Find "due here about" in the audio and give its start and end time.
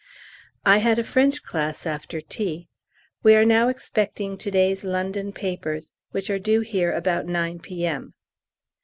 6.39-7.27